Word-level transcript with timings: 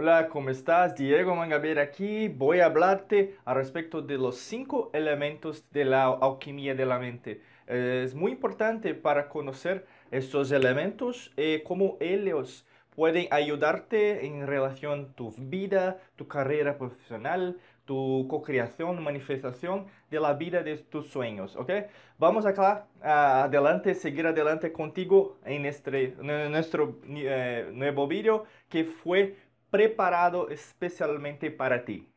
Hola, 0.00 0.28
¿cómo 0.28 0.50
estás? 0.50 0.94
Diego 0.94 1.34
Mangabeira 1.34 1.82
aquí. 1.82 2.28
Voy 2.28 2.60
a 2.60 2.66
hablarte 2.66 3.34
al 3.44 3.56
respecto 3.56 4.00
de 4.00 4.16
los 4.16 4.36
cinco 4.36 4.90
elementos 4.92 5.68
de 5.72 5.84
la 5.84 6.06
alquimia 6.06 6.76
de 6.76 6.86
la 6.86 7.00
mente. 7.00 7.42
Es 7.66 8.14
muy 8.14 8.30
importante 8.30 8.94
para 8.94 9.28
conocer 9.28 9.86
estos 10.12 10.52
elementos 10.52 11.32
y 11.36 11.64
cómo 11.64 11.96
ellos 11.98 12.64
pueden 12.94 13.26
ayudarte 13.32 14.24
en 14.24 14.46
relación 14.46 15.08
a 15.10 15.16
tu 15.16 15.34
vida, 15.36 15.98
tu 16.14 16.28
carrera 16.28 16.78
profesional, 16.78 17.58
tu 17.84 18.26
co-creación, 18.28 19.02
manifestación 19.02 19.86
de 20.10 20.20
la 20.20 20.34
vida 20.34 20.62
de 20.62 20.76
tus 20.76 21.08
sueños, 21.08 21.56
¿ok? 21.56 21.70
Vamos 22.18 22.44
acá 22.44 22.86
adelante, 23.00 23.94
seguir 23.94 24.26
adelante 24.26 24.72
contigo 24.72 25.38
en 25.44 25.64
este, 25.64 26.14
nuestro 26.20 26.98
eh, 27.08 27.70
nuevo 27.72 28.06
video 28.06 28.44
que 28.68 28.84
fue 28.84 29.36
preparado 29.70 30.48
especialmente 30.48 31.50
para 31.50 31.84
ti. 31.84 32.08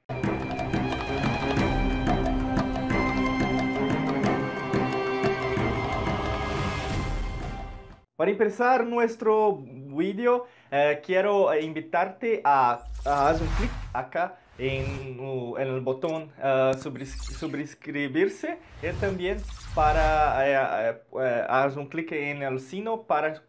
Para 8.16 8.30
empezar 8.30 8.86
nuestro 8.86 9.58
video, 9.58 10.46
eh, 10.70 11.02
quiero 11.04 11.58
invitarte 11.60 12.42
a, 12.44 12.84
hacer 13.04 13.48
un 13.48 13.54
clic 13.56 13.72
acá 13.94 14.38
en, 14.60 15.20
el 15.58 15.82
botón 15.82 16.30
uh, 16.38 16.72
suscribirse 16.78 18.60
y 18.84 18.92
también 19.00 19.38
para 19.74 21.02
uh, 21.10 21.20
hacer 21.50 21.80
un 21.80 21.88
clic 21.88 22.12
en 22.12 22.44
el 22.44 22.60
sino 22.60 23.02
para 23.04 23.42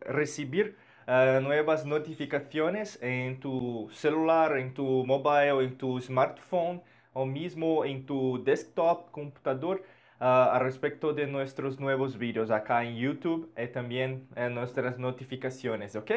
recibir 0.00 0.76
nuevas 1.08 1.86
notificaciones 1.86 2.98
en 3.02 3.40
tu 3.40 3.88
celular, 3.92 4.58
en 4.58 4.74
tu 4.74 5.06
mobile, 5.06 5.64
en 5.64 5.78
tu 5.78 5.98
smartphone 6.00 6.82
o 7.18 7.26
mismo 7.26 7.84
en 7.84 8.06
tu 8.06 8.42
desktop, 8.44 9.10
computador, 9.10 9.82
uh, 10.20 10.24
a 10.24 10.58
respecto 10.58 11.12
de 11.12 11.26
nuestros 11.26 11.80
nuevos 11.80 12.18
vídeos 12.18 12.50
acá 12.50 12.84
en 12.84 12.96
YouTube 12.96 13.50
y 13.56 13.66
también 13.68 14.28
en 14.36 14.54
nuestras 14.54 14.98
notificaciones, 14.98 15.96
¿ok? 15.96 16.10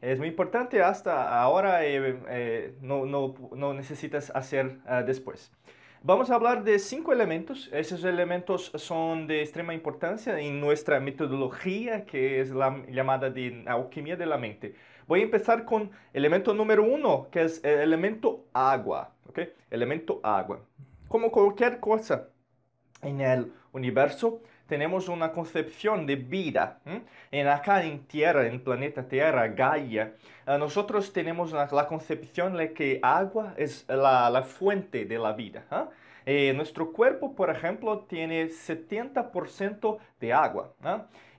Es 0.00 0.18
muy 0.18 0.28
importante 0.28 0.80
hasta 0.82 1.40
ahora, 1.40 1.84
eh, 1.84 2.18
eh, 2.28 2.74
no, 2.80 3.04
no, 3.04 3.34
no, 3.54 3.74
necesitas 3.74 4.30
hacer 4.34 4.78
uh, 4.86 5.04
después. 5.04 5.50
Vamos 6.04 6.30
a 6.30 6.36
hablar 6.36 6.62
de 6.62 6.78
cinco 6.78 7.12
elementos. 7.12 7.68
Esos 7.72 8.04
elementos 8.04 8.70
son 8.76 9.26
de 9.26 9.42
extrema 9.42 9.74
importancia 9.74 10.38
en 10.38 10.60
nuestra 10.60 11.00
metodología, 11.00 12.06
que 12.06 12.40
es 12.40 12.50
la 12.50 12.84
llamada 12.88 13.30
de 13.30 13.64
alquimia 13.66 14.16
de 14.16 14.24
la 14.24 14.38
mente. 14.38 14.76
Voy 15.08 15.20
a 15.20 15.24
empezar 15.24 15.64
con 15.64 15.90
elemento 16.12 16.54
número 16.54 16.84
uno, 16.84 17.26
que 17.32 17.42
es 17.42 17.64
el 17.64 17.80
elemento 17.80 18.44
agua. 18.52 19.12
¿okay? 19.28 19.52
Elemento 19.70 20.20
agua. 20.22 20.60
Como 21.08 21.32
cualquier 21.32 21.80
cosa 21.80 22.28
en 23.02 23.20
el 23.20 23.52
universo, 23.72 24.40
tenemos 24.68 25.08
una 25.08 25.32
concepción 25.32 26.06
de 26.06 26.16
vida. 26.16 26.80
En 27.30 27.48
acá 27.48 27.82
en 27.82 28.04
Tierra, 28.06 28.46
en 28.46 28.60
planeta 28.62 29.02
Tierra, 29.02 29.48
Gaia, 29.48 30.12
eh, 30.46 30.58
nosotros 30.58 31.12
tenemos 31.12 31.52
la, 31.52 31.86
concepción 31.86 32.56
de 32.56 32.72
que 32.72 33.00
agua 33.02 33.54
es 33.56 33.86
la, 33.88 34.42
fuente 34.42 35.06
de 35.06 35.18
la 35.18 35.32
vida. 35.32 35.64
Eh, 36.26 36.52
nuestro 36.54 36.92
cuerpo, 36.92 37.34
por 37.34 37.48
ejemplo, 37.48 38.00
tiene 38.00 38.46
70% 38.46 39.98
de 40.20 40.32
agua. 40.32 40.74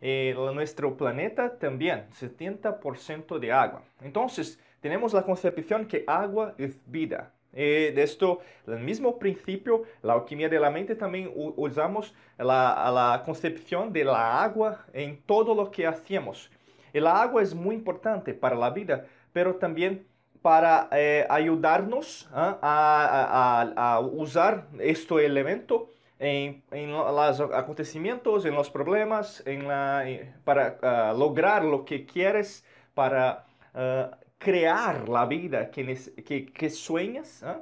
Eh, 0.02 0.34
nuestro 0.54 0.98
planeta 0.98 1.58
también, 1.58 2.08
70% 2.20 3.38
de 3.38 3.52
agua. 3.52 3.84
Entonces, 4.02 4.60
tenemos 4.82 5.14
la 5.14 5.24
concepción 5.24 5.86
que 5.86 6.04
agua 6.08 6.56
es 6.58 6.80
vida. 6.88 7.32
Eh, 7.54 7.92
de 7.96 8.04
esto, 8.04 8.40
el 8.68 8.80
mismo 8.80 9.18
principio, 9.18 9.84
la 10.04 10.14
alquimia 10.14 10.50
de 10.50 10.60
la 10.60 10.70
mente 10.70 10.96
también 10.96 11.32
usamos 11.36 12.14
la, 12.38 12.92
la, 12.94 13.24
concepción 13.26 13.92
de 13.92 14.04
la 14.04 14.44
agua 14.44 14.86
en 14.94 15.22
todo 15.24 15.56
lo 15.56 15.72
que 15.72 15.88
hacemos. 15.88 16.52
El 16.94 17.08
agua 17.08 17.42
es 17.42 17.54
muy 17.54 17.76
importante 17.76 18.34
para 18.34 18.56
la 18.56 18.70
vida, 18.70 19.06
pero 19.34 19.56
también 19.56 20.06
para 20.42 20.88
eh, 20.92 21.26
ayudarnos 21.30 22.30
¿ah? 22.32 22.58
a, 22.62 23.62
a, 23.76 23.94
a, 23.96 24.00
usar 24.00 24.68
este 24.80 25.26
elemento 25.26 25.90
en, 26.18 26.64
en, 26.72 26.92
los 26.92 27.40
acontecimientos, 27.40 28.46
en 28.46 28.54
los 28.54 28.70
problemas, 28.70 29.44
en 29.46 29.68
la, 29.68 30.06
para 30.44 30.78
uh, 31.14 31.18
lograr 31.18 31.64
lo 31.64 31.86
que 31.86 32.06
quieres, 32.06 32.66
para 32.94 33.46
uh, 33.74 34.16
crear 34.40 35.08
la 35.08 35.26
vida 35.26 35.70
que, 35.70 35.96
que, 36.26 36.46
que 36.48 36.70
sueñas. 36.72 37.44
¿eh? 37.44 37.56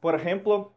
Por 0.00 0.14
ejemplo, 0.14 0.72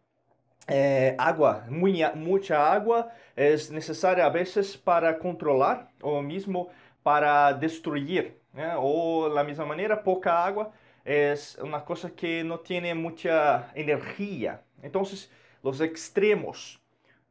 eh, 0.67 1.15
agua, 1.17 1.65
muy, 1.69 2.03
mucha 2.15 2.73
agua 2.73 3.11
es 3.35 3.71
necesaria 3.71 4.25
a 4.25 4.29
veces 4.29 4.75
para 4.75 5.17
controlar 5.19 5.89
o 6.01 6.21
mismo 6.21 6.69
para 7.03 7.53
destruir. 7.53 8.39
¿eh? 8.57 8.73
O 8.77 9.29
la 9.29 9.43
misma 9.43 9.65
manera, 9.65 10.03
poca 10.03 10.45
agua 10.45 10.71
es 11.05 11.57
una 11.61 11.85
que 12.15 12.43
no 12.43 12.59
tiene 12.59 12.95
mucha 12.95 13.71
energía. 13.75 14.61
Entonces, 14.81 15.31
los 15.61 15.79
extremos 15.81 16.81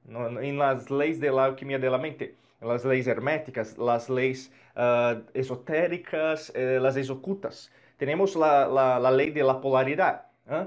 ¿no? 0.05 0.41
en 0.41 0.59
las 0.59 0.91
leyes 0.91 1.19
de 1.19 1.31
la 1.33 1.47
alquimia 1.47 1.79
de 1.79 1.91
la 1.91 1.99
mente, 1.99 2.37
las 2.61 2.85
leyes 2.85 3.09
herméticas, 3.09 3.77
las 3.77 4.09
leyes 4.09 4.53
uh, 4.77 5.21
esotéricas, 5.35 6.53
eh, 6.55 6.79
las 6.81 6.97
ocultas, 8.05 8.33
tenemos 8.33 8.37
la, 8.37 8.67
la, 8.67 8.99
la 8.99 9.11
ley 9.11 9.31
de 9.31 9.43
la 9.43 9.61
polaridad. 9.61 10.27
¿eh? 10.49 10.67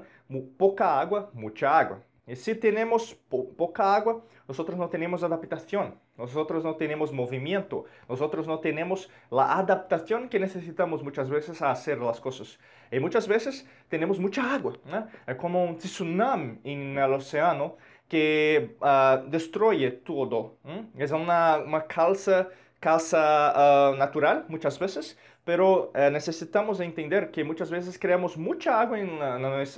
Poca 0.58 1.00
agua, 1.00 1.30
mucha 1.34 1.80
agua. 1.80 2.00
Y 2.26 2.36
si 2.36 2.56
tenemos 2.56 3.16
po 3.30 3.50
poca 3.56 3.96
agua, 3.96 4.22
nosotros 4.48 4.78
no 4.78 4.90
tenemos 4.90 5.24
adaptación, 5.24 5.96
nosotros 6.18 6.64
no 6.64 6.76
tenemos 6.76 7.12
movimiento, 7.14 7.86
nosotros 8.10 8.48
no 8.48 8.60
tenemos 8.60 9.10
la 9.30 9.58
adaptación 9.58 10.30
que 10.30 10.40
necesitamos 10.40 11.04
muchas 11.04 11.30
veces 11.30 11.62
a 11.62 11.72
hacer 11.72 12.00
las 12.00 12.20
cosas. 12.20 12.60
Y 12.92 13.00
muchas 13.00 13.28
veces 13.28 13.66
tenemos 13.90 14.20
mucha 14.20 14.54
agua, 14.54 14.74
¿eh? 14.88 15.04
es 15.28 15.36
como 15.36 15.64
un 15.64 15.78
tsunami 15.78 16.60
en 16.66 16.98
el 16.98 17.14
océano 17.14 17.78
que 18.10 18.76
uh, 18.82 19.30
destruye 19.30 19.92
todo. 19.92 20.58
¿eh? 20.66 21.14
Una 21.14 21.86
calza, 21.88 22.50
calza 22.80 23.92
uh, 23.92 23.98
natural 23.98 24.46
muchas 24.50 24.80
veces, 24.80 25.18
pero 25.48 25.94
eh, 25.96 26.10
necesitamos 26.12 26.82
entender 26.82 27.32
que 27.32 27.42
muchas 27.42 27.72
veces 27.72 27.98
creamos 27.98 28.36
mucha 28.36 28.82
agua 28.82 29.00
en, 29.00 29.18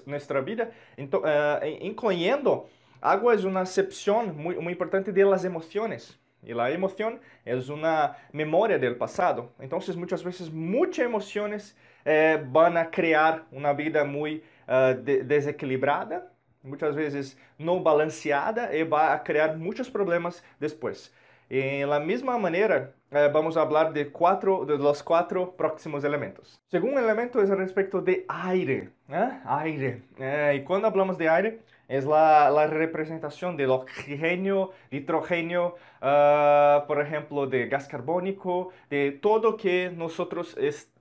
nuestra 0.07 0.41
vida, 0.41 0.72
eh, 0.97 1.80
incluyendo 1.81 2.68
agua 3.00 3.35
es 3.35 3.44
una 3.44 3.62
excepción 3.62 4.35
muy, 4.35 4.56
muy 4.56 4.74
importante 4.74 5.12
de 5.12 5.24
las 5.24 5.46
emociones. 5.46 6.19
Y 6.41 6.56
la 6.56 6.72
emoción 6.72 7.19
es 7.46 7.69
una 7.69 8.18
memoria 8.31 8.79
del 8.79 8.96
pasado. 8.96 9.52
Entonces 9.59 9.96
muchas 9.96 10.24
veces 10.24 10.52
muchas 10.52 11.06
emociones 11.06 11.78
eh, 12.03 12.44
van 12.47 12.75
a 12.75 12.90
crear 12.90 13.44
una 13.52 13.72
vida 13.72 14.03
muy 14.03 14.44
de 14.68 15.24
desequilibrada, 15.24 16.31
muchas 16.63 16.96
veces 16.96 17.38
no 17.59 17.79
balanceada 17.79 18.75
y 18.75 18.81
va 18.84 19.13
a 19.13 19.24
crear 19.24 19.56
muchos 19.56 19.90
problemas 19.90 20.44
después. 20.59 21.13
En 21.49 21.89
la 21.89 21.99
misma 21.99 22.37
manera, 22.37 22.91
eh, 23.09 23.29
vamos 23.33 23.57
a 23.57 23.61
hablar 23.61 23.91
de, 23.91 24.11
cuatro, 24.11 24.65
de 24.65 24.77
los 24.77 25.01
cuatro 25.01 25.55
próximos 25.57 26.03
elementos. 26.03 26.61
Segundo 26.67 26.99
elemento 26.99 27.41
es 27.41 27.49
respecto 27.49 28.01
de 28.01 28.23
aire. 28.27 28.91
¿eh? 29.09 29.29
Aire. 29.45 30.03
Eh, 30.19 30.59
y 30.59 30.63
cuando 30.63 30.87
hablamos 30.87 31.17
de 31.17 31.27
aire, 31.27 31.59
es 31.87 32.05
la, 32.05 32.51
la 32.51 32.67
representación 32.67 33.57
del 33.57 33.71
oxígeno, 33.71 34.69
nitrógeno, 34.91 35.73
uh, 36.01 36.85
por 36.85 37.01
ejemplo, 37.01 37.47
de 37.47 37.67
gas 37.67 37.87
carbónico, 37.87 38.69
de 38.91 39.11
todo 39.11 39.57
que 39.57 39.89
nosotros 39.89 40.55
es, 40.57 40.91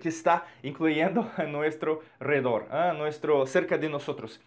que 0.00 0.08
está 0.08 0.44
incluyendo 0.62 1.28
a 1.36 1.42
nuestro 1.42 2.02
alrededor, 2.20 2.68
¿eh? 2.72 2.92
nuestro, 2.96 3.44
cerca 3.46 3.76
de 3.76 3.88
nosotros. 3.88 4.40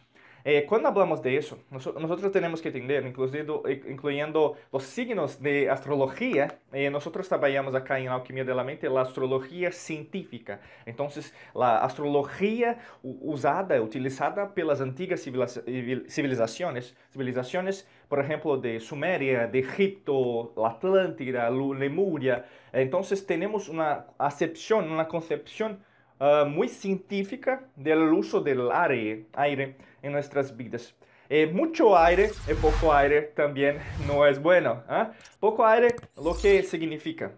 Eh, 0.46 0.66
cuando 0.68 0.90
hablamos 0.90 1.22
de 1.22 1.38
eso, 1.38 1.58
nosotros 1.72 2.30
tenemos 2.34 2.62
que 2.62 2.68
entender, 2.68 3.06
incluyendo, 3.08 3.64
incluyendo 3.88 4.58
los 4.74 4.84
signos 4.84 5.42
de 5.42 5.70
astrología, 5.70 6.60
eh, 6.74 6.90
nosotros 6.90 7.30
trabajamos 7.30 7.74
acá 7.76 7.98
en 7.98 8.10
Alquimia 8.10 8.44
de 8.44 8.54
la 8.54 8.66
Mente 8.66 8.90
la 8.90 9.02
astrología 9.02 9.72
científica. 9.72 10.60
Entonces, 10.86 11.34
la 11.56 11.78
astrología 11.78 12.80
usada, 13.02 13.82
utilizada 13.82 14.54
pelas 14.54 14.82
antiguas 14.82 15.22
civilizaciones, 15.22 16.94
civilizaciones, 17.10 17.88
por 18.10 18.20
ejemplo, 18.20 18.58
de 18.58 18.82
Sumeria, 18.82 19.48
de 19.48 19.60
Egipto, 19.60 20.54
la 20.58 20.72
Atlántida, 20.72 21.50
Lemuria. 21.50 22.46
Entonces, 22.74 23.26
tenemos 23.26 23.70
una 23.70 24.08
acepción, 24.18 24.92
una 24.92 25.08
concepción 25.08 25.80
uh, 26.20 26.46
muy 26.46 26.68
científica 26.68 27.66
del 27.78 28.12
uso 28.12 28.42
del 28.42 28.70
aire, 28.74 29.28
aire 29.34 29.78
en 30.04 30.12
nuestras 30.12 30.56
vidas. 30.56 30.94
Eh, 31.30 31.48
mucho 31.48 31.98
aire 31.98 32.30
y 32.48 32.54
poco 32.54 32.94
aire 32.94 33.22
también 33.36 33.80
no 34.06 34.28
es 34.28 34.40
bueno. 34.40 34.84
¿eh? 34.88 35.08
Poco 35.40 35.66
aire, 35.66 35.96
lo 36.16 36.36
que 36.40 36.62
significa? 36.62 37.32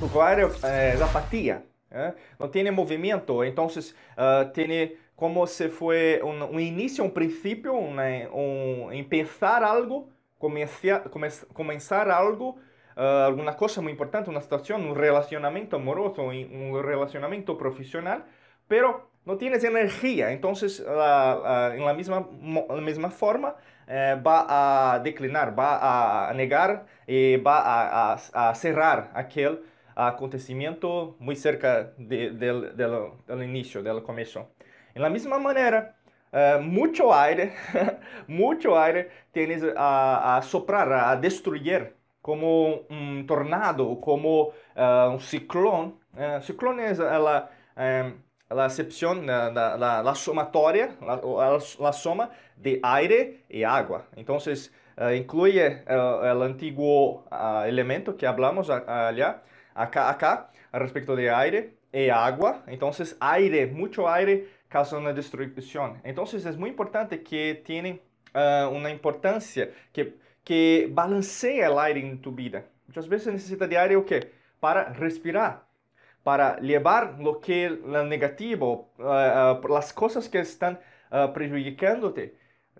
Poco 0.00 0.24
aire 0.24 0.48
eh, 0.64 0.92
es 0.94 1.00
apatía. 1.00 1.62
¿eh? 1.94 2.14
no 2.38 2.50
tiene 2.50 2.70
movimiento, 2.70 3.44
entonces 3.44 3.94
uh, 4.16 4.50
tiene 4.52 4.96
como 5.14 5.46
se 5.46 5.68
fue 5.68 6.20
un, 6.22 6.58
inicio, 6.58 7.04
un 7.04 7.12
principio, 7.12 7.74
un, 7.74 8.00
empezar 8.92 9.62
algo, 9.62 10.08
comenzar, 10.38 11.08
comenzar 11.52 12.10
algo, 12.10 12.56
uh, 12.96 13.00
alguna 13.00 13.56
cosa 13.56 13.80
muy 13.80 13.92
importante, 13.92 14.30
una 14.30 14.40
situación, 14.40 14.84
un 14.84 14.96
relacionamiento 14.96 15.76
amoroso, 15.76 16.22
un 16.22 16.82
relacionamiento 16.82 17.56
profesional, 17.56 18.24
pero 18.66 19.11
no 19.24 19.36
tienes 19.36 19.64
energía, 19.64 20.32
entonces 20.32 20.80
uh, 20.80 21.72
en 21.72 21.84
la 21.84 21.94
misma, 21.94 22.26
la 22.68 22.80
misma 22.80 23.10
forma 23.10 23.56
eh, 23.86 24.16
va 24.24 24.94
a 24.94 24.98
declinar, 25.00 25.58
va 25.58 26.28
a 26.28 26.32
negar 26.34 26.86
y 27.06 27.36
va 27.36 27.58
a, 27.60 28.14
a, 28.14 28.50
a 28.50 28.54
cerrar 28.54 29.10
aquel 29.14 29.60
acontecimiento 29.94 31.16
muy 31.18 31.36
cerca 31.36 31.92
de, 31.98 32.30
del, 32.30 32.76
del, 32.76 33.10
del, 33.26 33.42
inicio, 33.42 33.82
del 33.82 34.02
comienzo. 34.02 34.48
En 34.94 35.02
la 35.02 35.10
misma 35.10 35.38
manera, 35.38 35.96
uh, 36.32 36.60
mucho 36.60 37.14
aire, 37.14 37.52
mucho 38.26 38.78
aire 38.78 39.10
tienes 39.32 39.62
a, 39.76 40.36
a, 40.36 40.42
soprar, 40.42 40.92
a 40.92 41.16
destruir, 41.16 41.94
como 42.22 42.82
un 42.88 43.26
tornado, 43.26 44.00
como 44.00 44.52
uh, 44.76 45.10
un 45.10 45.20
ciclón. 45.20 45.98
Uh, 46.14 46.40
ciclón 46.40 46.78
es 46.80 46.98
la, 46.98 47.50
um, 47.76 48.21
la 48.54 48.66
excepción, 48.66 49.26
la, 49.26 49.50
la, 49.50 50.02
la 50.02 50.14
sumatoria, 50.14 50.96
la, 51.00 51.20
la, 51.80 51.92
suma 51.92 52.30
de 52.56 52.80
aire 52.82 53.44
y 53.48 53.62
agua. 53.64 54.06
Entonces, 54.16 54.72
incluye 55.14 55.82
el 55.86 56.42
antiguo 56.42 57.24
elemento 57.66 58.16
que 58.16 58.26
hablamos 58.26 58.70
allá, 58.70 59.42
acá, 59.74 60.10
acá, 60.10 60.50
respecto 60.72 61.16
de 61.16 61.30
aire 61.30 61.74
y 61.92 62.08
agua. 62.08 62.62
Entonces, 62.66 63.16
aire, 63.20 63.66
mucho 63.66 64.08
aire 64.08 64.48
causa 64.68 64.96
una 64.96 65.12
destrucción. 65.12 66.00
Entonces, 66.02 66.46
es 66.46 66.56
muy 66.56 66.70
importante 66.70 67.22
que 67.22 67.62
tiene 67.64 68.00
uh, 68.34 68.68
una 68.68 68.90
importancia, 68.90 69.70
que, 69.92 70.16
que 70.42 70.88
balancee 70.90 71.60
el 71.60 71.78
aire 71.78 72.00
en 72.00 72.20
tu 72.20 72.32
vida. 72.32 72.64
Muchas 72.86 73.08
veces 73.08 73.32
necesita 73.32 73.66
de 73.66 73.78
aire 73.78 73.96
o 73.96 74.04
qué? 74.04 74.32
Para 74.60 74.92
respirar, 74.92 75.64
para 76.22 76.58
llevar 76.60 77.16
lo 77.18 77.40
que 77.40 77.68
lo 77.68 78.04
negativo, 78.04 78.90
uh, 78.98 79.64
uh, 79.64 79.68
las 79.68 79.92
cosas 79.92 80.28
que 80.28 80.40
están 80.40 80.78
perjudicándote, 81.34 82.34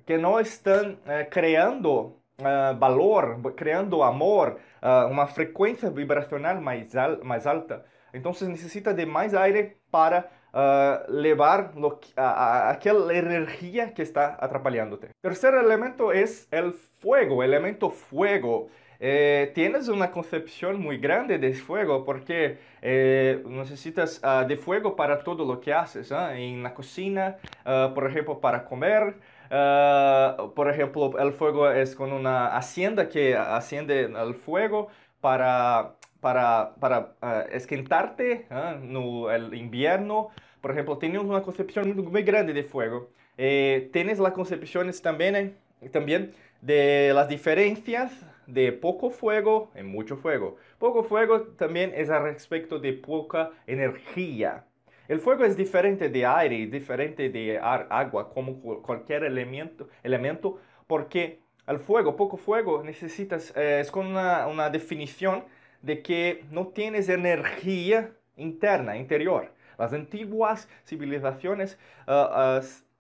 que 0.06 0.16
no 0.16 0.40
están 0.40 1.00
creando 1.30 2.22
uh, 2.38 2.76
valor, 2.78 3.54
creando 3.54 4.02
amor, 4.02 4.58
uh, 4.82 5.10
uma 5.10 5.26
frequência 5.26 5.90
vibracional 5.90 6.60
mais 6.60 7.46
alta. 7.46 7.84
Então, 8.14 8.32
necessita 8.48 8.92
de 8.92 9.06
mais 9.06 9.34
aire 9.34 9.76
para 9.90 10.30
uh, 10.52 11.10
levar 11.10 11.72
lo 11.74 11.98
a, 12.16 12.22
a, 12.22 12.70
aquela 12.70 13.14
energia 13.14 13.92
que 13.92 14.02
está 14.02 14.36
atrapalhando-te. 14.38 15.08
Terceiro 15.22 15.58
elemento 15.58 16.10
é 16.12 16.24
o 16.62 16.72
fuego, 17.00 17.42
elemento 17.42 17.90
fuego. 17.90 18.70
Eh, 19.04 19.50
tienes 19.52 19.88
una 19.88 20.12
concepción 20.12 20.80
muy 20.80 20.96
grande 20.96 21.36
de 21.36 21.52
fuego 21.54 22.04
porque 22.04 22.58
eh, 22.80 23.42
necesitas 23.46 24.20
uh, 24.22 24.46
de 24.46 24.56
fuego 24.56 24.94
para 24.94 25.24
todo 25.24 25.44
lo 25.44 25.60
que 25.60 25.72
haces, 25.72 26.12
¿eh? 26.12 26.36
en 26.36 26.62
la 26.62 26.72
cocina, 26.72 27.36
uh, 27.66 27.92
por 27.94 28.06
ejemplo, 28.08 28.40
para 28.40 28.64
comer, 28.64 29.14
Uh, 29.52 30.54
por 30.54 30.70
ejemplo, 30.70 31.18
el 31.18 31.30
fuego 31.34 31.70
es 31.70 31.94
con 31.94 32.10
una 32.10 32.56
hacienda 32.56 33.10
que 33.10 33.36
asciende 33.36 34.04
el 34.04 34.34
fuego 34.34 34.88
para, 35.20 35.96
para, 36.20 36.74
para 36.80 37.12
esquentarte 37.52 38.46
no 38.80 39.30
el 39.30 39.52
invierno. 39.52 40.30
Por 40.62 40.70
ejemplo, 40.70 40.96
tienes 40.96 41.20
una 41.20 41.42
concepción 41.42 41.94
muy 42.10 42.22
grande 42.22 42.54
de 42.54 42.62
fuego. 42.64 43.10
Eh, 43.36 43.90
tienes 43.92 44.18
las 44.18 44.32
concepciones 44.32 45.02
también, 45.02 45.54
también 45.90 46.32
de 46.62 47.12
las 47.14 47.28
diferencias 47.28 48.10
de 48.52 48.70
poco 48.72 49.10
fuego 49.10 49.70
y 49.78 49.82
mucho 49.82 50.16
fuego. 50.16 50.56
Poco 50.78 51.02
fuego 51.02 51.42
también 51.56 51.92
es 51.94 52.10
al 52.10 52.24
respecto 52.24 52.78
de 52.78 52.92
poca 52.92 53.50
energía. 53.66 54.66
El 55.08 55.20
fuego 55.20 55.44
es 55.44 55.56
diferente 55.56 56.08
de 56.10 56.26
aire, 56.26 56.66
diferente 56.66 57.30
de 57.30 57.58
agua, 57.58 58.30
como 58.32 58.60
cualquier 58.82 59.24
elemento, 59.24 59.88
elemento 60.02 60.58
porque 60.86 61.40
el 61.66 61.78
fuego, 61.78 62.14
poco 62.14 62.36
fuego, 62.36 62.82
necesitas, 62.82 63.56
eh, 63.56 63.80
es 63.80 63.90
con 63.90 64.06
una, 64.06 64.46
una, 64.46 64.68
definición 64.68 65.44
de 65.80 66.02
que 66.02 66.44
no 66.50 66.68
tienes 66.68 67.08
energía 67.08 68.12
interna, 68.36 68.96
interior. 68.96 69.50
Las 69.78 69.92
antiguas 69.94 70.68
civilizaciones, 70.84 71.78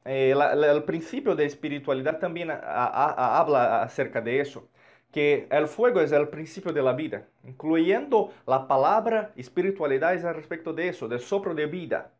eh, 0.04 0.34
la, 0.34 0.54
la, 0.54 0.72
el 0.72 0.84
principio 0.84 1.34
de 1.36 1.44
espiritualidad 1.44 2.18
también 2.18 2.50
a, 2.50 2.56
a, 2.56 3.38
habla 3.38 3.82
acerca 3.82 4.20
de 4.20 4.40
eso 4.40 4.68
que 5.12 5.46
el 5.50 5.68
fuego 5.68 6.00
es 6.00 6.10
el 6.10 6.28
principio 6.28 6.72
de 6.72 6.82
la 6.82 6.94
vida, 6.94 7.28
incluyendo 7.44 8.32
la 8.46 8.66
palabra 8.66 9.32
espiritualidad 9.36 10.14
es 10.14 10.24
al 10.24 10.34
respecto 10.34 10.72
de 10.72 10.88
eso, 10.88 11.06
del 11.06 11.20
soplo 11.20 11.54
de 11.54 11.66
vida. 11.66 12.12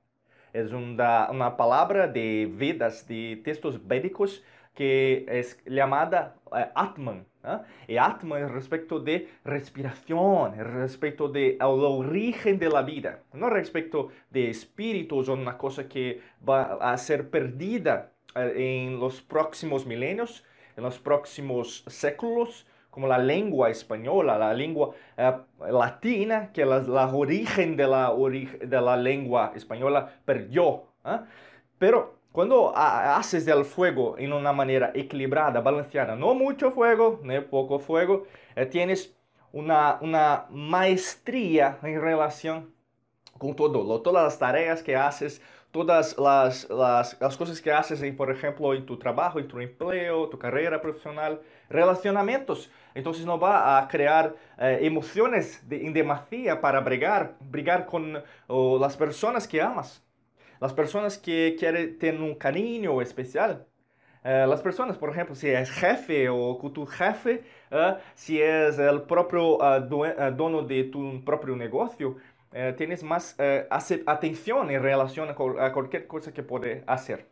Es 0.52 0.72
una, 0.72 1.56
palabra 1.56 2.06
de 2.06 2.50
Vedas, 2.52 3.08
de 3.08 3.40
textos 3.42 3.86
védicos, 3.86 4.44
que 4.74 5.24
es 5.26 5.58
llamada 5.64 6.36
uh, 6.46 6.56
Atman. 6.74 7.24
¿eh? 7.44 7.58
Y 7.88 7.96
Atman 7.96 8.44
es 8.44 8.50
respecto 8.50 9.00
de 9.00 9.28
respiración, 9.44 10.54
es 10.54 10.66
respecto 10.66 11.28
de 11.28 11.52
el 11.52 11.60
origen 11.60 12.58
de 12.58 12.68
la 12.68 12.82
vida, 12.82 13.20
no 13.32 13.48
respecto 13.48 14.08
de 14.30 14.50
espíritus 14.50 15.30
o 15.30 15.32
una 15.32 15.56
cosa 15.56 15.88
que 15.88 16.20
va 16.46 16.74
a 16.74 16.98
ser 16.98 17.30
perdida 17.30 18.12
uh, 18.36 18.40
en 18.40 19.00
los 19.00 19.22
próximos 19.22 19.86
milenios, 19.86 20.44
en 20.76 20.82
los 20.82 20.98
próximos 20.98 21.84
séculos, 21.86 22.66
como 22.92 23.08
la 23.08 23.16
lengua 23.16 23.70
española, 23.70 24.36
la 24.36 24.52
lengua 24.52 24.90
eh, 25.16 25.32
latina, 25.70 26.52
que 26.52 26.66
la, 26.66 26.80
la 26.80 27.06
origen 27.08 27.74
de 27.74 27.86
la, 27.86 28.12
de 28.12 28.80
la 28.82 28.96
lengua 28.98 29.52
española 29.56 30.12
perdió. 30.26 30.84
¿eh? 31.06 31.18
Pero 31.78 32.16
cuando 32.32 32.70
haces 32.76 33.46
del 33.46 33.64
fuego 33.64 34.16
en 34.18 34.34
una 34.34 34.52
manera 34.52 34.92
equilibrada, 34.94 35.62
balanceada, 35.62 36.14
no 36.16 36.34
mucho 36.34 36.70
fuego, 36.70 37.18
ni 37.22 37.40
poco 37.40 37.78
fuego, 37.78 38.24
eh, 38.54 38.66
tienes 38.66 39.16
una, 39.52 39.96
una 40.02 40.44
maestría 40.50 41.78
en 41.82 41.98
relación 41.98 42.74
con 43.38 43.56
todo, 43.56 44.02
todas 44.02 44.24
las 44.24 44.38
tareas 44.38 44.82
que 44.82 44.96
haces, 44.96 45.40
todas 45.72 46.16
las, 46.18 46.68
las, 46.70 47.16
las, 47.20 47.36
cosas 47.36 47.60
que 47.60 47.72
haces, 47.72 48.02
en, 48.02 48.14
por 48.14 48.30
ejemplo, 48.30 48.74
en 48.74 48.86
tu 48.86 48.98
trabajo, 48.98 49.40
en 49.40 49.48
tu 49.48 49.58
empleo, 49.58 50.28
tu 50.28 50.38
carrera 50.38 50.80
profesional, 50.80 51.40
relacionamientos. 51.68 52.70
Entonces 52.94 53.24
no 53.24 53.40
va 53.40 53.78
a 53.78 53.88
crear 53.88 54.36
eh, 54.58 54.80
emociones 54.82 55.66
de, 55.68 55.84
en 55.86 55.92
demasía 55.92 56.60
para 56.60 56.80
brigar, 56.80 57.36
brigar 57.40 57.86
con 57.86 58.22
las 58.80 58.96
personas 58.96 59.48
que 59.48 59.60
amas, 59.62 60.04
las 60.60 60.72
personas 60.72 61.18
que 61.18 61.56
quieren 61.58 61.98
tener 61.98 62.20
un 62.20 62.34
cariño 62.34 63.00
especial. 63.00 63.66
Uh, 64.24 64.46
las 64.46 64.62
personas, 64.62 64.96
por 64.96 65.10
ejemplo, 65.10 65.34
si 65.34 65.48
es 65.48 65.68
jefe 65.68 66.28
o 66.28 66.56
tu 66.72 66.86
jefe, 66.86 67.42
uh, 67.72 67.96
si 68.14 68.40
es 68.40 68.78
el 68.78 69.02
propio 69.02 69.56
uh, 69.56 69.80
dono 70.36 70.62
de 70.62 70.84
tu 70.84 71.24
propio 71.24 71.56
negocio, 71.56 72.18
eh, 72.54 72.74
tienes 72.76 73.02
más 73.02 73.34
eh, 73.38 73.66
atención 74.06 74.70
en 74.70 74.82
relación 74.82 75.28
a, 75.28 75.32
a, 75.64 75.72
cualquier 75.72 76.06
cosa 76.06 76.32
que 76.32 76.42
puede 76.42 76.84
hacer. 76.86 77.26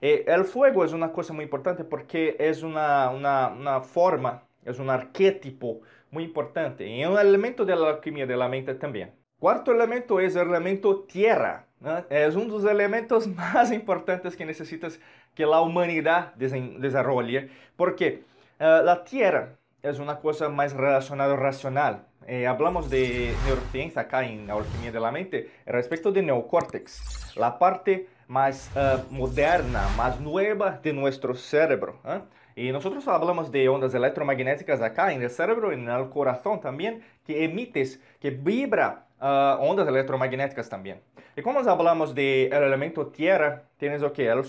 Eh, 0.00 0.24
el 0.26 0.44
fuego 0.44 0.84
es 0.84 0.92
una 0.92 1.12
cosa 1.12 1.32
muy 1.32 1.44
importante 1.44 1.84
porque 1.84 2.36
es 2.38 2.62
una, 2.62 3.10
una, 3.10 3.48
una, 3.48 3.80
forma, 3.80 4.42
es 4.64 4.78
un 4.78 4.90
arquetipo 4.90 5.82
muy 6.10 6.24
importante 6.24 6.86
y 6.86 7.02
es 7.02 7.08
un 7.08 7.18
elemento 7.18 7.64
de 7.64 7.76
la 7.76 7.90
alquimia 7.90 8.26
de 8.26 8.36
la 8.36 8.48
mente 8.48 8.74
también. 8.74 9.12
Cuarto 9.38 9.72
elemento 9.72 10.18
es 10.18 10.34
el 10.36 10.48
elemento 10.48 11.00
tierra. 11.04 11.66
Es 12.10 12.34
uno 12.34 12.58
de 12.58 12.62
los 12.62 12.64
elementos 12.64 13.26
más 13.36 13.72
importantes 13.72 14.36
que 14.36 14.44
necesitas 14.44 15.00
que 15.34 15.46
la 15.46 15.60
humanidad 15.60 16.34
desarrolle 16.34 17.50
porque 17.76 18.24
la 18.58 19.04
tierra 19.04 19.56
es 19.82 19.98
una 19.98 20.18
cosa 20.18 20.48
más 20.48 20.74
relacionada 20.74 21.36
racional. 21.36 22.04
Eh, 22.26 22.46
hablamos 22.46 22.90
de 22.90 23.34
neurociencia 23.46 24.02
acá 24.02 24.24
en 24.24 24.50
Alquimia 24.50 24.92
de 24.92 25.00
la 25.00 25.10
Mente 25.10 25.50
respecto 25.64 26.12
de 26.12 26.22
neocórtex, 26.22 27.34
la 27.36 27.58
parte 27.58 28.08
más 28.28 28.70
uh, 28.76 29.12
moderna, 29.12 29.88
más 29.96 30.20
nueva 30.20 30.78
de 30.82 30.92
nuestro 30.92 31.34
cerebro. 31.34 31.98
¿eh? 32.04 32.20
Y 32.56 32.72
nosotros 32.72 33.08
hablamos 33.08 33.50
de 33.50 33.68
ondas 33.68 33.94
electromagnéticas 33.94 34.82
acá 34.82 35.12
en 35.12 35.22
el 35.22 35.30
cerebro, 35.30 35.72
en 35.72 35.88
el 35.88 36.10
corazón 36.10 36.60
también, 36.60 37.02
que 37.24 37.42
emites, 37.42 38.00
que 38.20 38.30
vibra 38.30 39.06
uh, 39.20 39.62
ondas 39.64 39.88
electromagnéticas 39.88 40.68
también. 40.68 41.00
Y 41.34 41.42
como 41.42 41.60
hablamos 41.60 42.14
del 42.14 42.50
de 42.50 42.56
elemento 42.56 43.06
tierra, 43.06 43.62
tienes 43.78 44.02
o 44.02 44.12
que 44.12 44.28
el, 44.28 44.40
uh, 44.40 44.44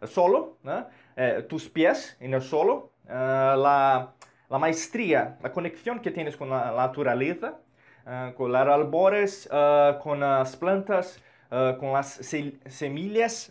el, 0.00 0.08
solo, 0.08 0.58
tus 1.48 1.68
pies 1.68 2.16
en 2.20 2.34
el 2.34 2.40
solo, 2.40 2.92
la 3.06 4.12
la 4.50 4.58
maestría, 4.58 5.38
la 5.42 5.52
conexión 5.52 6.00
que 6.00 6.10
tienes 6.10 6.36
con 6.36 6.50
la 6.50 6.72
naturaleza, 6.72 7.58
ah, 8.06 8.32
con 8.36 8.52
los 8.52 8.60
albores, 8.68 9.48
ah, 9.52 9.98
con 10.02 10.20
las 10.20 10.56
plantas, 10.56 11.22
ah, 11.50 11.76
con 11.78 11.92
las 11.92 12.08
se- 12.14 12.58
semillas. 12.66 13.50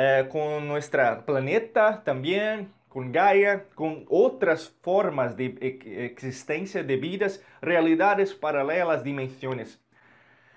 Eh, 0.00 0.28
con 0.30 0.68
nuestro 0.68 1.24
planeta 1.26 2.02
también, 2.04 2.72
con 2.88 3.10
Gaia, 3.10 3.64
con 3.74 4.04
otras 4.08 4.68
formas 4.80 5.36
de 5.36 5.46
ex- 5.60 5.86
existencia 5.86 6.84
de 6.84 6.96
vidas, 6.96 7.42
realidades 7.60 8.32
paralelas, 8.34 9.02
dimensiones. 9.02 9.80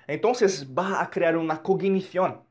Entonces 0.07 0.67
va 0.77 1.01
a 1.01 1.09
crear 1.09 1.37
una 1.37 1.61
cognición. 1.63 2.41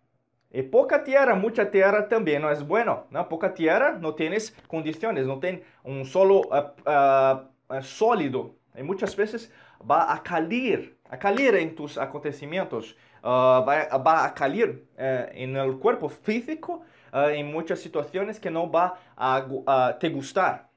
Y 0.52 0.62
poca 0.62 1.04
tierra, 1.04 1.34
mucha 1.36 1.70
tierra 1.70 2.08
también 2.08 2.42
no 2.42 2.50
es 2.50 2.66
bueno. 2.66 3.06
¿no? 3.10 3.28
Poca 3.28 3.54
tierra 3.54 3.98
no 4.00 4.14
tienes 4.14 4.52
condiciones, 4.66 5.26
no 5.26 5.38
tienes 5.38 5.62
un 5.84 6.04
solo 6.04 6.42
ah, 6.52 6.74
ah, 6.86 7.44
ah, 7.68 7.82
sólido. 7.82 8.56
Y 8.76 8.82
muchas 8.82 9.14
veces 9.16 9.52
va 9.88 10.12
a 10.12 10.22
calir, 10.22 10.98
a 11.08 11.18
calir 11.18 11.54
en 11.54 11.74
tus 11.74 11.98
acontecimientos, 11.98 12.96
ah, 13.22 13.64
va, 13.66 13.96
va 13.98 14.24
a 14.24 14.34
calir 14.34 14.86
eh, 14.98 15.30
en 15.34 15.56
el 15.56 15.78
cuerpo 15.78 16.08
físico 16.08 16.82
ah, 17.12 17.30
en 17.32 17.50
muchas 17.52 17.78
situaciones 17.80 18.40
que 18.40 18.50
no 18.50 18.70
va 18.70 18.94
a, 19.16 19.46
gu- 19.46 19.62
a 19.66 19.98
te 19.98 20.08
gustar 20.08 20.69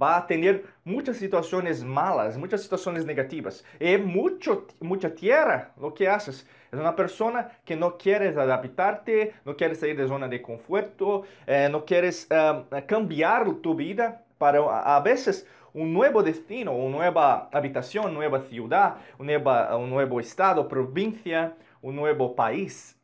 va 0.00 0.16
a 0.18 0.26
tener 0.26 0.64
muchas 0.84 1.16
situaciones 1.16 1.82
malas, 1.84 2.36
muchas 2.38 2.62
situaciones 2.62 3.04
negativas. 3.04 3.64
Y 3.80 3.96
mucho, 3.98 4.66
mucha 4.80 5.14
tierra 5.14 5.72
lo 5.80 5.94
que 5.94 6.08
haces. 6.08 6.46
Es 6.72 6.78
una 6.78 6.94
persona 6.96 7.50
que 7.64 7.76
no 7.76 7.96
quieres 7.96 8.36
adaptarte, 8.36 9.34
no 9.44 9.56
quieres 9.56 9.80
salir 9.80 9.96
de 9.96 10.06
zona 10.08 10.28
de 10.28 10.42
conforto, 10.42 11.24
eh, 11.46 11.68
no 11.70 11.84
quieres 11.84 12.26
eh, 12.30 12.64
cambiar 12.86 13.52
tu 13.56 13.74
vida 13.74 14.24
para 14.38 14.60
a 14.96 15.00
veces 15.00 15.46
un 15.74 15.92
nuevo 15.92 16.22
destino, 16.22 16.72
una 16.72 16.96
nueva 16.96 17.48
habitación, 17.52 18.14
nueva 18.14 18.40
ciudad, 18.42 18.96
un, 19.18 19.26
nueva- 19.26 19.76
un 19.76 19.90
nuevo 19.90 20.20
estado, 20.20 20.68
provincia, 20.68 21.54
un 21.82 21.96
nuevo 21.96 22.34
país. 22.34 22.96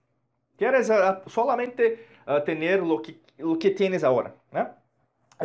Quieres 0.57 0.91
ah, 0.91 1.23
solamente 1.27 2.07
ah, 2.27 2.43
tener 2.45 2.83
lo 2.83 3.03
que, 3.03 3.19
lo 3.39 3.59
que 3.59 3.71
tienes 3.71 4.05
ahora. 4.05 4.35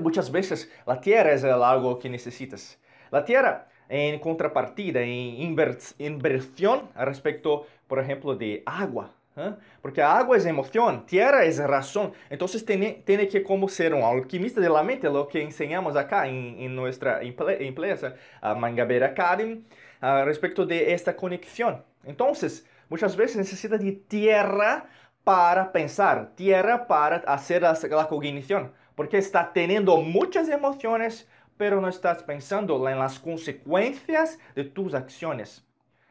Muchas 0.02 0.32
veces 0.32 0.72
la 0.86 1.00
tierra 1.02 1.34
es 1.34 1.44
algo 1.44 2.00
que 2.00 2.10
necesitas. 2.10 2.80
La 3.12 3.24
tierra, 3.26 3.68
en 3.90 4.20
contrapartida, 4.20 5.02
en 5.02 5.38
inver- 5.38 5.96
inversión 5.98 6.90
respecto, 6.96 7.66
por 7.88 8.00
ejemplo, 8.00 8.36
de 8.36 8.62
agua. 8.66 9.12
¿eh? 9.36 9.54
Porque 9.82 10.02
agua 10.02 10.38
es 10.38 10.46
emoción, 10.46 11.06
tierra 11.06 11.44
es 11.44 11.58
razón. 11.58 12.14
Entonces 12.30 12.64
tiene, 12.64 13.02
tiene 13.06 13.28
que 13.28 13.42
como 13.42 13.68
ser 13.68 13.94
un 13.94 14.04
alquimista 14.04 14.62
de 14.62 14.70
la 14.70 14.84
mente, 14.84 15.10
lo 15.10 15.28
que 15.28 15.42
enseñamos 15.42 15.96
acá 15.96 16.28
en, 16.28 16.56
en 16.60 16.76
nuestra 16.76 17.22
empresa, 17.22 18.16
a 18.42 18.54
Mangabeira 18.54 19.08
Academy, 19.08 19.64
ah, 20.02 20.24
respecto 20.24 20.66
de 20.66 20.94
esta 20.94 21.16
conexión. 21.16 21.84
Entonces, 22.04 22.66
muchas 22.90 23.16
veces 23.16 23.38
necesita 23.38 23.78
de 23.78 23.92
tierra 23.92 24.88
para 25.24 25.72
pensar, 25.72 26.32
tierra 26.36 26.88
para 26.88 27.18
hacer 27.18 27.62
la, 27.62 27.78
la 27.90 28.08
cognición, 28.08 28.72
porque 29.00 29.18
está 29.18 29.54
teniendo 29.54 29.96
muchas 30.02 30.50
emociones, 30.50 31.26
pero 31.56 31.80
no 31.80 31.88
estás 31.88 32.22
pensando 32.22 32.86
en 32.90 33.00
las 33.00 33.18
consecuencias 33.18 34.38
de 34.56 34.66
tus 34.66 34.94
acciones. 34.94 35.66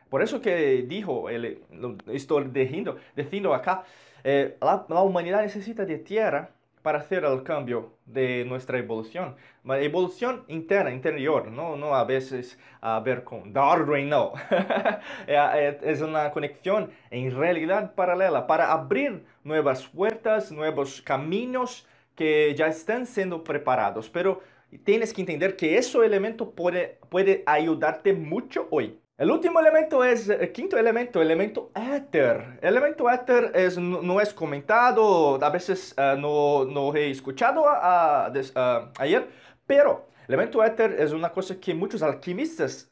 Por 0.08 0.22
eso 0.22 0.40
que 0.40 0.86
dijo, 0.88 1.28
lo 1.70 1.96
estoy 2.06 2.44
diciendo, 2.44 2.96
diciendo 3.14 3.52
acá, 3.52 3.84
eh, 4.24 4.56
la, 4.62 5.02
humanidad 5.02 5.42
necesita 5.42 5.84
de 5.84 5.98
tierra 5.98 6.48
para 6.80 7.00
hacer 7.00 7.26
el 7.26 7.42
cambio 7.42 7.92
de 8.06 8.46
nuestra 8.46 8.78
evolución. 8.78 9.36
Evolución 9.66 10.44
interna, 10.48 10.90
interior, 10.90 11.50
no, 11.50 11.76
no 11.76 11.94
a 11.94 12.04
veces 12.04 12.58
a 12.80 13.00
ver 13.00 13.22
con 13.22 13.52
Darwin, 13.52 14.08
no. 14.08 14.32
Eh, 15.26 15.78
es 15.82 16.00
una 16.00 16.30
conexión 16.30 16.90
en 17.10 17.36
realidad 17.36 17.94
paralela 17.94 18.46
para 18.46 18.72
abrir 18.72 19.26
nuevas 19.44 19.86
puertas, 19.86 20.50
nuevos 20.50 21.02
caminos 21.02 21.86
que 22.18 22.52
ya 22.56 22.66
están 22.66 23.06
siendo 23.06 23.44
preparados. 23.44 24.10
Pero 24.10 24.40
tienes 24.82 25.12
que 25.12 25.20
entender 25.22 25.54
que 25.54 25.78
ese 25.78 25.98
elemento 26.04 26.50
puede, 26.50 26.98
puede 27.08 27.44
ayudarte 27.46 28.12
mucho 28.12 28.66
hoy. 28.70 28.98
El 29.16 29.30
último 29.30 29.60
elemento 29.60 30.02
es, 30.04 30.28
el 30.28 30.50
quinto 30.50 30.76
elemento, 30.76 31.22
elemento 31.22 31.70
éter. 31.74 32.58
El 32.60 32.76
elemento 32.76 33.08
éter 33.08 33.52
es, 33.54 33.78
no, 33.78 34.20
es 34.20 34.34
comentado, 34.34 35.38
a 35.42 35.50
veces 35.50 35.94
uh, 35.96 36.18
no, 36.18 36.64
no, 36.64 36.94
he 36.94 37.10
escuchado 37.10 37.62
uh, 37.62 38.32
des, 38.32 38.52
uh, 38.56 38.90
ayer, 38.98 39.28
pero 39.66 40.06
el 40.26 40.34
elemento 40.34 40.64
éter 40.64 40.96
es 40.98 41.12
una 41.12 41.30
cosa 41.30 41.58
que 41.58 41.72
muchos 41.72 42.02
alquimistas 42.02 42.90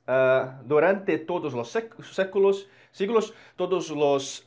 durante 0.64 1.18
todos 1.18 1.52
los 1.52 1.68
séculos, 1.71 2.68
siglos, 2.96 3.34
todos 3.56 3.90
los 3.90 4.42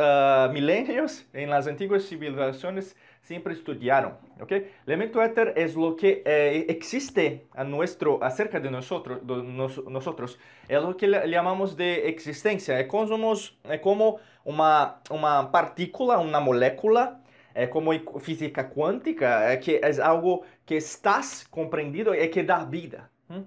milenios 0.52 1.26
en 1.34 1.50
las 1.50 1.68
antiguas 1.68 2.04
civilizaciones 2.08 2.96
siempre 3.22 3.54
estudiaron, 3.54 4.14
¿ok? 4.42 4.52
El 4.52 4.68
elemento 4.88 5.22
éter 5.22 5.54
es 5.56 5.76
lo 5.76 5.96
que 5.96 6.24
eh, 6.26 6.66
existe 6.68 7.46
a 7.54 7.64
nuestro, 7.64 8.24
acerca 8.24 8.60
de 8.60 8.70
de 8.70 9.44
nos, 9.44 9.86
nosotros, 9.86 10.40
es 10.68 10.82
lo 10.82 10.98
que 10.98 11.08
le 11.08 11.30
llamamos 11.30 11.78
de 11.78 12.10
existencia, 12.10 12.80
es 12.80 12.88
como, 12.88 13.34
es 13.34 13.80
como 13.82 14.18
una, 14.44 14.96
una 15.12 15.52
partícula, 15.52 16.18
una 16.18 16.40
molécula, 16.40 17.22
é 17.54 17.68
como 17.68 17.92
física 18.20 18.64
quântica, 18.64 19.52
é 19.52 19.58
que 19.58 19.82
é 19.84 20.02
algo 20.02 20.44
que 20.66 20.76
estás 20.76 21.46
compreendido 21.50 22.14
e 22.14 22.28
que 22.28 22.42
dá 22.42 22.64
vida. 22.64 23.10
Hum? 23.30 23.44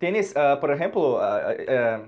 Uh, 0.00 0.60
por 0.60 0.70
exemplo, 0.70 1.16
uh, 1.16 1.18
uh, 1.18 2.06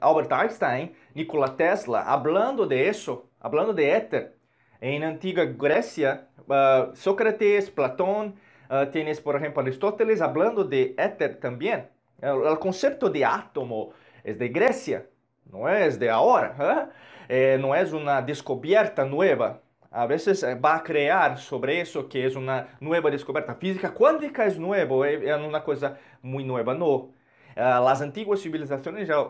Albert 0.00 0.32
Einstein, 0.32 0.94
Nikola 1.14 1.56
Tesla, 1.56 2.02
hablando 2.02 2.66
de 2.66 2.88
eso, 2.88 3.30
hablando 3.40 3.72
de 3.72 3.96
éter, 3.96 4.36
en 4.80 5.04
antiga 5.04 5.44
Grecia, 5.44 6.28
uh, 6.48 6.94
Sócrates, 6.94 7.70
Platón, 7.70 8.34
uh, 8.68 8.90
tienes, 8.90 9.20
por 9.20 9.36
ejemplo, 9.36 9.62
Aristóteles 9.62 10.20
hablando 10.20 10.64
de 10.64 10.94
éter 10.98 11.38
también. 11.38 11.88
El, 12.20 12.42
el, 12.46 12.58
concepto 12.58 13.08
de 13.08 13.24
átomo 13.24 13.92
es 14.24 14.38
de 14.38 14.48
Grecia, 14.48 15.06
no 15.50 15.68
es 15.68 15.98
de 15.98 16.10
ahora, 16.10 16.90
eh, 17.28 17.56
no 17.60 17.74
es 17.74 17.92
una 17.92 18.20
descubierta 18.22 19.04
nueva. 19.04 19.60
A 19.90 20.06
veces 20.06 20.44
va 20.64 20.76
a 20.76 20.82
crear 20.82 21.38
sobre 21.38 21.80
eso 21.80 22.08
que 22.08 22.26
es 22.26 22.34
una 22.34 22.68
nueva 22.80 23.10
descubierta. 23.10 23.54
Física 23.54 23.92
cuántica 23.92 24.46
es 24.46 24.58
nuevo, 24.58 25.04
es 25.04 25.36
una 25.36 25.62
cosa 25.62 25.98
muy 26.22 26.44
nueva, 26.44 26.74
no. 26.74 26.86
Uh, 26.86 27.14
las 27.56 28.00
antiguas 28.00 28.40
civilizaciones 28.40 29.08
ya 29.08 29.20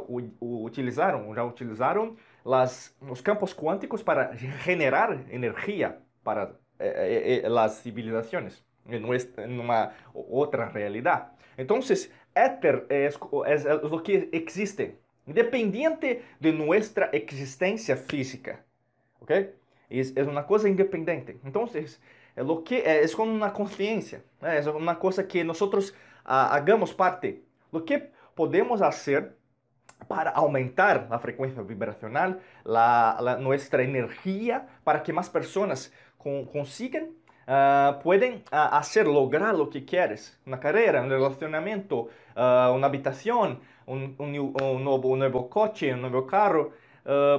utilizaron, 0.41 1.35
ya 1.35 1.45
utilizaron 1.45 2.17
las, 2.45 2.95
los 3.01 3.23
campos 3.23 3.55
cuánticos 3.55 4.03
para 4.03 4.37
generar 4.37 5.25
energía 5.31 5.99
para 6.23 6.57
eh, 6.79 7.43
eh, 7.45 7.49
las 7.49 7.83
civilizaciones 7.83 8.65
en, 8.89 9.03
nuestra, 9.03 9.45
en, 9.45 9.59
una 9.59 9.93
otra 10.15 10.69
realidad. 10.69 11.33
Entonces, 11.57 12.13
éter 12.35 12.87
es, 12.89 13.19
es, 13.47 13.65
es, 13.65 13.83
lo 13.83 14.03
que 14.03 14.29
existe, 14.33 14.99
independiente 15.27 16.23
de 16.41 16.53
nuestra 16.53 17.07
existencia 17.07 17.97
física. 17.97 18.65
¿Ok? 19.21 19.31
Es, 19.91 20.17
es 20.17 20.27
una 20.27 20.47
cosa 20.47 20.69
independiente. 20.69 21.39
Entonces, 21.45 22.01
lo 22.37 22.65
que 22.65 22.83
es 23.03 23.15
como 23.15 23.33
una 23.33 23.53
conciencia, 23.53 24.23
¿eh? 24.43 24.57
es 24.59 24.67
una 24.67 24.99
cosa 24.99 25.29
que 25.29 25.45
nosotros 25.45 25.95
uh, 26.25 26.53
hagamos 26.55 26.95
parte. 26.95 27.43
Lo 27.73 27.85
que 27.85 28.13
podemos 28.35 28.83
hacer 28.83 29.37
para 30.07 30.31
aumentar 30.31 31.07
la 31.11 31.19
frecuencia 31.19 31.63
vibracional, 31.63 32.41
la, 32.65 33.17
la, 33.21 33.37
nuestra 33.37 33.83
energía, 33.83 34.69
para 34.85 35.03
que 35.03 35.13
más 35.13 35.31
personas 35.31 35.93
con, 36.19 36.45
consigan, 36.45 37.11
uh, 37.49 38.01
pueden 38.03 38.45
uh, 38.53 38.77
hacer, 38.77 39.07
lograr 39.07 39.55
lo 39.55 39.71
que 39.71 39.85
quieres. 39.85 40.39
Una 40.47 40.61
carrera, 40.61 41.03
un 41.03 41.09
relacionamiento, 41.09 42.09
uh, 42.37 42.75
una 42.75 42.87
habitación, 42.89 43.61
un, 43.87 44.15
un, 44.19 44.37
un, 44.37 44.85
nuevo, 44.85 45.09
un, 45.09 45.19
nuevo, 45.19 45.49
coche, 45.49 45.95
un 45.95 46.03
nuevo 46.03 46.27
carro, 46.27 46.73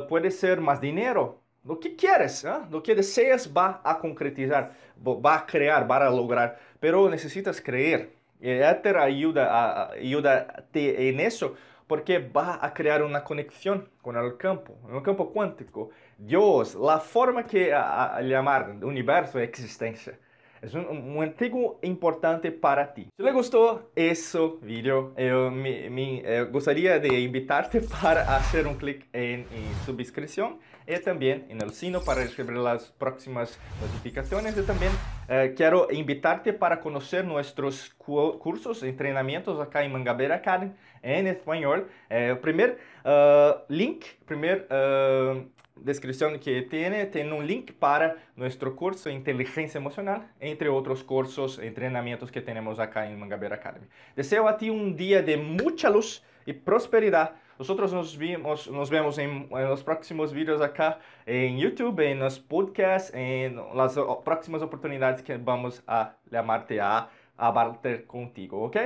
puede 0.09 0.29
ser 0.29 0.59
más 0.59 0.81
dinero. 0.81 1.39
Lo 1.63 1.79
que 1.79 1.95
quieres, 1.95 2.45
lo 2.69 2.83
que 2.83 2.95
deseas 2.95 3.49
va 3.55 3.79
a 3.81 3.97
concretizar, 3.97 4.73
va 5.05 5.35
a 5.35 5.45
crear, 5.45 5.89
va 5.89 6.05
a 6.05 6.09
lograr, 6.09 6.59
pero 6.81 7.09
necesitas 7.09 7.61
creer. 7.61 8.22
Éter 8.43 8.97
ayuda, 8.97 9.47
a, 9.51 9.91
ayuda 9.93 10.65
en 10.73 11.19
eso 11.19 11.55
porque 11.87 12.19
va 12.19 12.59
a 12.61 12.73
crear 12.73 13.03
una 13.03 13.23
conexión 13.23 13.89
con 14.01 14.17
el 14.17 14.37
campo, 14.37 14.75
el 14.91 15.01
campo 15.01 15.31
cuántico. 15.31 15.91
Dios, 16.17 16.75
la 16.75 16.99
forma 16.99 17.45
que 17.45 17.73
a, 17.73 18.15
a 18.15 18.21
llamar 18.21 18.77
universo, 18.81 19.39
existencia. 19.39 20.17
es 20.61 20.73
un, 20.73 20.85
un 20.85 21.21
artículo 21.23 21.79
importante 21.81 22.51
para 22.51 22.93
ti. 22.93 23.07
Si 23.15 23.23
le 23.23 23.31
gustó 23.31 23.91
ese 23.95 24.39
video, 24.61 25.13
yo 25.17 25.51
me, 25.51 25.89
me 25.89 26.21
eh, 26.25 26.43
gustaría 26.45 26.99
de 26.99 27.19
invitarte 27.19 27.81
para 28.01 28.35
hacer 28.35 28.65
un 28.65 28.75
clic 28.75 29.07
en, 29.13 29.41
en 29.51 29.73
suscripción 29.85 30.59
y 30.87 30.97
también 30.99 31.45
en 31.49 31.61
el 31.61 31.73
sino 31.73 32.01
para 32.01 32.23
recibir 32.23 32.57
las 32.57 32.91
próximas 32.91 33.59
notificaciones. 33.81 34.57
Y 34.57 34.63
también 34.63 34.91
eh, 35.27 35.53
quiero 35.55 35.87
invitarte 35.91 36.53
para 36.53 36.79
conocer 36.79 37.25
nuestros 37.25 37.93
cursos, 37.97 38.83
entrenamientos 38.83 39.59
acá 39.59 39.83
en 39.83 39.91
Mangabeira 39.91 40.35
Academy 40.35 40.73
en 41.01 41.27
español. 41.27 41.89
Eh, 42.09 42.29
el 42.31 42.39
primer 42.39 42.79
uh, 43.05 43.61
link, 43.67 44.05
primer 44.25 44.67
uh, 44.71 45.43
descripción 45.75 46.39
que 46.39 46.61
tiene, 46.63 47.05
tiene 47.07 47.33
un 47.33 47.45
link 47.45 47.73
para 47.73 48.17
nuestro 48.35 48.75
curso 48.75 49.09
de 49.09 49.15
inteligencia 49.15 49.77
emocional, 49.77 50.31
entre 50.39 50.69
otros 50.69 51.03
cursos, 51.03 51.59
entrenamientos 51.59 52.31
que 52.31 52.41
tenemos 52.41 52.79
acá 52.79 53.07
en 53.07 53.19
Mangabeira 53.19 53.55
Academy. 53.55 53.87
Deseo 54.15 54.47
a 54.47 54.57
ti 54.57 54.69
un 54.69 54.95
día 54.95 55.21
de 55.21 55.37
mucha 55.37 55.89
luz 55.89 56.23
y 56.45 56.53
prosperidad. 56.53 57.35
Nosotros 57.59 57.93
nos, 57.93 58.17
vimos, 58.17 58.69
nos 58.69 58.89
vemos 58.89 59.17
en, 59.17 59.47
en, 59.51 59.69
los 59.69 59.83
próximos 59.83 60.33
vídeos 60.33 60.61
acá 60.61 60.99
en 61.25 61.57
YouTube, 61.57 61.99
en 61.99 62.19
los 62.19 62.39
podcasts, 62.39 63.13
en 63.13 63.59
las 63.75 63.97
próximas 64.23 64.61
oportunidades 64.61 65.21
que 65.21 65.37
vamos 65.37 65.83
a 65.87 66.15
llamarte 66.29 66.81
a 66.81 67.09
abarcar 67.37 68.05
contigo, 68.05 68.63
¿ok? 68.63 68.77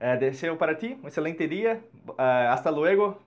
Uh, 0.00 0.18
deseo 0.18 0.58
para 0.58 0.76
ti 0.76 0.98
un 1.00 1.06
excelente 1.06 1.48
día. 1.48 1.80
Uh, 2.06 2.12
hasta 2.18 2.70
luego. 2.70 3.24